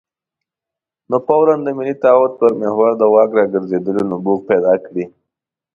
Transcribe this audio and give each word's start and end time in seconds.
نو 1.09 1.17
فوراً 1.25 1.55
د 1.63 1.67
ملي 1.77 1.95
تعهد 2.03 2.31
پر 2.39 2.51
محور 2.61 2.91
د 2.97 3.03
واک 3.13 3.29
راګرځېدلو 3.39 4.01
نبوغ 4.11 4.39
پیدا 4.49 4.73
کړي. 4.85 5.05